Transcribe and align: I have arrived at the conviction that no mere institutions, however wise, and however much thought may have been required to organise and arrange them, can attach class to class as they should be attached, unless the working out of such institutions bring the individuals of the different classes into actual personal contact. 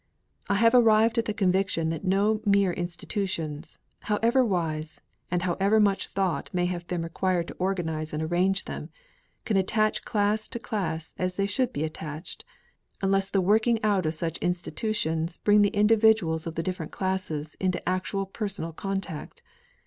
I 0.49 0.55
have 0.55 0.73
arrived 0.73 1.19
at 1.19 1.25
the 1.25 1.31
conviction 1.35 1.89
that 1.89 2.03
no 2.03 2.41
mere 2.43 2.73
institutions, 2.73 3.77
however 3.99 4.43
wise, 4.43 4.99
and 5.29 5.43
however 5.43 5.79
much 5.79 6.07
thought 6.07 6.49
may 6.51 6.65
have 6.65 6.87
been 6.87 7.03
required 7.03 7.49
to 7.49 7.53
organise 7.59 8.11
and 8.11 8.23
arrange 8.23 8.65
them, 8.65 8.89
can 9.45 9.57
attach 9.57 10.03
class 10.03 10.47
to 10.47 10.57
class 10.57 11.13
as 11.19 11.35
they 11.35 11.45
should 11.45 11.71
be 11.71 11.83
attached, 11.83 12.43
unless 13.03 13.29
the 13.29 13.41
working 13.41 13.77
out 13.83 14.07
of 14.07 14.15
such 14.15 14.39
institutions 14.39 15.37
bring 15.37 15.61
the 15.61 15.69
individuals 15.69 16.47
of 16.47 16.55
the 16.55 16.63
different 16.63 16.91
classes 16.91 17.53
into 17.59 17.87
actual 17.87 18.25
personal 18.25 18.73
contact. 18.73 19.43